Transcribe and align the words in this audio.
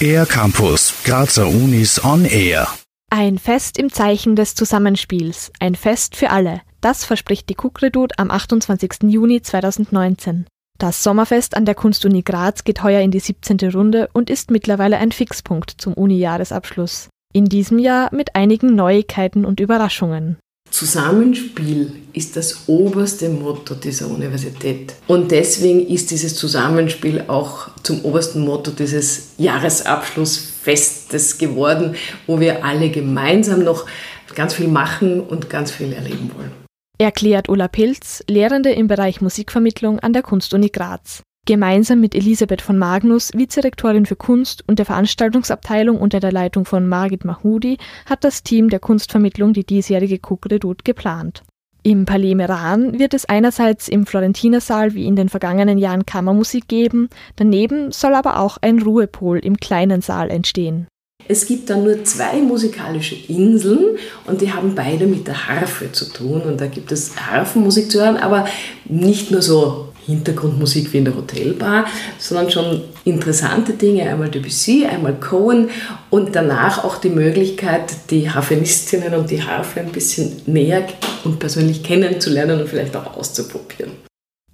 Air 0.00 0.26
Campus, 0.26 0.94
Grazer 1.04 1.48
Unis 1.48 2.04
on 2.04 2.24
Air. 2.24 2.68
Ein 3.10 3.38
Fest 3.38 3.78
im 3.78 3.90
Zeichen 3.92 4.36
des 4.36 4.54
Zusammenspiels, 4.54 5.52
ein 5.58 5.74
Fest 5.74 6.16
für 6.16 6.30
alle. 6.30 6.60
Das 6.80 7.04
verspricht 7.04 7.48
die 7.48 7.54
Kukredut 7.54 8.18
am 8.18 8.30
28. 8.30 9.04
Juni 9.04 9.42
2019. 9.42 10.46
Das 10.78 11.02
Sommerfest 11.02 11.56
an 11.56 11.64
der 11.64 11.74
Kunstuni 11.74 12.22
Graz 12.22 12.64
geht 12.64 12.82
heuer 12.82 13.00
in 13.00 13.10
die 13.10 13.20
17. 13.20 13.58
Runde 13.70 14.08
und 14.12 14.28
ist 14.28 14.50
mittlerweile 14.50 14.98
ein 14.98 15.12
Fixpunkt 15.12 15.70
zum 15.70 15.94
Uni-Jahresabschluss. 15.94 17.08
In 17.32 17.46
diesem 17.46 17.78
Jahr 17.78 18.14
mit 18.14 18.36
einigen 18.36 18.74
Neuigkeiten 18.74 19.44
und 19.44 19.60
Überraschungen. 19.60 20.36
Zusammenspiel 20.70 21.92
ist 22.12 22.36
das 22.36 22.68
oberste 22.68 23.28
Motto 23.28 23.74
dieser 23.74 24.08
Universität. 24.08 24.94
Und 25.06 25.30
deswegen 25.30 25.86
ist 25.86 26.10
dieses 26.10 26.36
Zusammenspiel 26.36 27.24
auch 27.28 27.68
zum 27.82 28.04
obersten 28.04 28.44
Motto 28.44 28.70
dieses 28.70 29.28
Jahresabschlussfestes 29.38 31.38
geworden, 31.38 31.94
wo 32.26 32.40
wir 32.40 32.64
alle 32.64 32.90
gemeinsam 32.90 33.64
noch 33.64 33.86
ganz 34.34 34.54
viel 34.54 34.68
machen 34.68 35.20
und 35.20 35.50
ganz 35.50 35.70
viel 35.70 35.92
erleben 35.92 36.30
wollen. 36.36 36.52
Erklärt 36.98 37.48
Ulla 37.48 37.68
Pilz, 37.68 38.24
Lehrende 38.26 38.72
im 38.72 38.86
Bereich 38.86 39.20
Musikvermittlung 39.20 40.00
an 40.00 40.12
der 40.12 40.22
Kunstuni 40.22 40.70
Graz. 40.70 41.22
Gemeinsam 41.46 42.00
mit 42.00 42.16
Elisabeth 42.16 42.60
von 42.60 42.76
Magnus, 42.76 43.30
Vizerektorin 43.32 44.04
für 44.04 44.16
Kunst 44.16 44.64
und 44.66 44.80
der 44.80 44.86
Veranstaltungsabteilung 44.86 45.96
unter 45.96 46.18
der 46.18 46.32
Leitung 46.32 46.64
von 46.64 46.88
Margit 46.88 47.24
Mahudi, 47.24 47.78
hat 48.04 48.24
das 48.24 48.42
Team 48.42 48.68
der 48.68 48.80
Kunstvermittlung 48.80 49.52
die 49.52 49.64
diesjährige 49.64 50.18
Kukredut 50.18 50.84
geplant. 50.84 51.44
Im 51.84 52.04
Palais 52.04 52.34
Meran 52.34 52.98
wird 52.98 53.14
es 53.14 53.26
einerseits 53.26 53.86
im 53.86 54.06
Florentinersaal 54.06 54.94
wie 54.94 55.06
in 55.06 55.14
den 55.14 55.28
vergangenen 55.28 55.78
Jahren 55.78 56.04
Kammermusik 56.04 56.66
geben, 56.66 57.10
daneben 57.36 57.92
soll 57.92 58.14
aber 58.14 58.40
auch 58.40 58.58
ein 58.60 58.82
Ruhepol 58.82 59.38
im 59.38 59.56
kleinen 59.56 60.00
Saal 60.00 60.32
entstehen. 60.32 60.88
Es 61.28 61.46
gibt 61.46 61.70
dann 61.70 61.84
nur 61.84 62.02
zwei 62.02 62.40
musikalische 62.40 63.14
Inseln 63.14 63.98
und 64.26 64.40
die 64.40 64.52
haben 64.52 64.74
beide 64.74 65.06
mit 65.06 65.28
der 65.28 65.46
Harfe 65.48 65.92
zu 65.92 66.12
tun. 66.12 66.42
Und 66.42 66.60
da 66.60 66.66
gibt 66.66 66.92
es 66.92 67.16
Harfenmusik 67.16 67.90
zu 67.90 68.00
hören, 68.00 68.16
aber 68.16 68.46
nicht 68.84 69.30
nur 69.32 69.42
so 69.42 69.88
Hintergrundmusik 70.06 70.92
wie 70.92 70.98
in 70.98 71.04
der 71.04 71.16
Hotelbar, 71.16 71.86
sondern 72.18 72.50
schon 72.50 72.82
interessante 73.04 73.72
Dinge, 73.72 74.08
einmal 74.08 74.30
Debussy, 74.30 74.86
einmal 74.86 75.14
Cohen 75.14 75.70
und 76.10 76.34
danach 76.34 76.84
auch 76.84 76.98
die 76.98 77.10
Möglichkeit, 77.10 78.10
die 78.10 78.30
Harfenistinnen 78.30 79.14
und 79.14 79.30
die 79.30 79.42
Harfe 79.42 79.80
ein 79.80 79.92
bisschen 79.92 80.42
näher 80.46 80.86
und 81.24 81.38
persönlich 81.38 81.82
kennenzulernen 81.82 82.60
und 82.60 82.68
vielleicht 82.68 82.96
auch 82.96 83.16
auszuprobieren. 83.16 83.92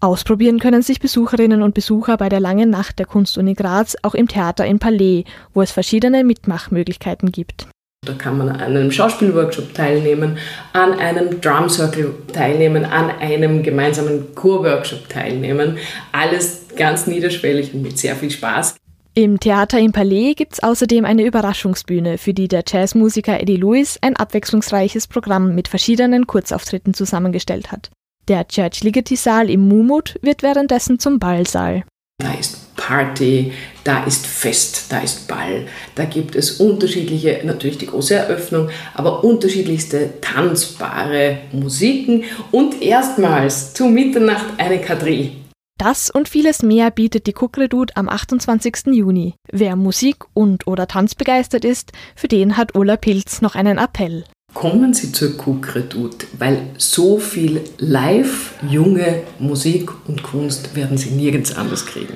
Ausprobieren 0.00 0.58
können 0.58 0.82
sich 0.82 0.98
Besucherinnen 0.98 1.62
und 1.62 1.74
Besucher 1.74 2.16
bei 2.16 2.28
der 2.28 2.40
langen 2.40 2.70
Nacht 2.70 2.98
der 2.98 3.06
Kunstuni 3.06 3.54
Graz 3.54 3.96
auch 4.02 4.14
im 4.14 4.26
Theater 4.26 4.66
in 4.66 4.80
Palais, 4.80 5.24
wo 5.54 5.62
es 5.62 5.70
verschiedene 5.70 6.24
Mitmachmöglichkeiten 6.24 7.30
gibt. 7.30 7.68
Da 8.04 8.14
kann 8.14 8.36
man 8.36 8.48
an 8.48 8.60
einem 8.60 8.90
Schauspielworkshop 8.90 9.74
teilnehmen, 9.74 10.36
an 10.72 10.94
einem 10.94 11.40
Drum 11.40 11.68
Circle 11.68 12.12
teilnehmen, 12.32 12.84
an 12.84 13.10
einem 13.10 13.62
gemeinsamen 13.62 14.34
Chorworkshop 14.34 15.08
teilnehmen. 15.08 15.78
Alles 16.10 16.62
ganz 16.76 17.06
niederschwellig 17.06 17.72
und 17.72 17.82
mit 17.82 17.96
sehr 17.98 18.16
viel 18.16 18.32
Spaß. 18.32 18.74
Im 19.14 19.38
Theater 19.38 19.78
im 19.78 19.92
Palais 19.92 20.34
gibt 20.34 20.54
es 20.54 20.62
außerdem 20.64 21.04
eine 21.04 21.24
Überraschungsbühne, 21.24 22.18
für 22.18 22.34
die 22.34 22.48
der 22.48 22.64
Jazzmusiker 22.66 23.40
Eddie 23.40 23.58
Lewis 23.58 23.98
ein 24.00 24.16
abwechslungsreiches 24.16 25.06
Programm 25.06 25.54
mit 25.54 25.68
verschiedenen 25.68 26.26
Kurzauftritten 26.26 26.94
zusammengestellt 26.94 27.70
hat. 27.70 27.90
Der 28.26 28.48
Church 28.48 28.82
Ligeti 28.82 29.14
Saal 29.14 29.48
im 29.48 29.68
Mumut 29.68 30.18
wird 30.22 30.42
währenddessen 30.42 30.98
zum 30.98 31.20
Ballsaal. 31.20 31.84
Da 32.18 32.32
ist 32.34 32.61
Party, 32.86 33.52
da 33.84 34.04
ist 34.04 34.26
Fest, 34.26 34.86
da 34.88 34.98
ist 34.98 35.28
Ball. 35.28 35.66
Da 35.94 36.04
gibt 36.04 36.34
es 36.34 36.52
unterschiedliche, 36.52 37.40
natürlich 37.44 37.78
die 37.78 37.86
große 37.86 38.14
Eröffnung, 38.14 38.70
aber 38.94 39.22
unterschiedlichste 39.22 40.20
tanzbare 40.20 41.38
Musiken 41.52 42.24
und 42.50 42.82
erstmals 42.82 43.72
zu 43.74 43.86
Mitternacht 43.86 44.46
eine 44.58 44.80
Quadrille. 44.80 45.30
Das 45.78 46.10
und 46.10 46.28
vieles 46.28 46.62
mehr 46.62 46.90
bietet 46.90 47.26
die 47.26 47.32
Kukredut 47.32 47.96
am 47.96 48.08
28. 48.08 48.86
Juni. 48.92 49.34
Wer 49.50 49.76
Musik 49.76 50.24
und 50.34 50.66
oder 50.66 50.86
Tanz 50.86 51.14
begeistert 51.14 51.64
ist, 51.64 51.92
für 52.14 52.28
den 52.28 52.56
hat 52.56 52.76
Ulla 52.76 52.96
Pilz 52.96 53.42
noch 53.42 53.54
einen 53.54 53.78
Appell. 53.78 54.24
Kommen 54.54 54.92
Sie 54.92 55.12
zur 55.12 55.36
Kukredut, 55.36 56.26
weil 56.38 56.66
so 56.76 57.18
viel 57.18 57.62
live 57.78 58.54
junge 58.68 59.22
Musik 59.38 59.90
und 60.06 60.22
Kunst 60.22 60.76
werden 60.76 60.98
Sie 60.98 61.10
nirgends 61.10 61.56
anders 61.56 61.86
kriegen. 61.86 62.14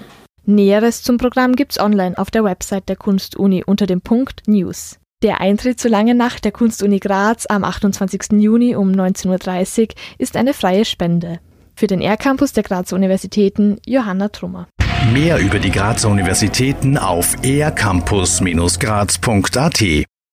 Näheres 0.48 1.02
zum 1.02 1.18
Programm 1.18 1.56
gibt's 1.56 1.80
online 1.80 2.16
auf 2.18 2.30
der 2.30 2.44
Website 2.44 2.88
der 2.88 2.96
Kunstuni 2.96 3.64
unter 3.64 3.86
dem 3.86 4.00
Punkt 4.00 4.42
News. 4.46 4.98
Der 5.22 5.40
Eintritt 5.40 5.80
zur 5.80 5.90
Langen 5.90 6.16
Nacht 6.16 6.44
der 6.44 6.52
Kunstuni 6.52 7.00
Graz 7.00 7.46
am 7.46 7.64
28. 7.64 8.40
Juni 8.40 8.76
um 8.76 8.92
19.30 8.92 9.80
Uhr 9.80 9.88
ist 10.18 10.36
eine 10.36 10.54
freie 10.54 10.84
Spende. 10.84 11.40
Für 11.74 11.86
den 11.86 12.00
R-Campus 12.00 12.52
der 12.52 12.62
Grazer 12.62 12.96
Universitäten 12.96 13.78
Johanna 13.86 14.28
Trummer. 14.28 14.68
Mehr 15.12 15.38
über 15.38 15.58
die 15.58 15.70
Grazer 15.70 16.08
Universitäten 16.08 16.98
auf 16.98 17.36
ercampus-graz.at 17.42 20.06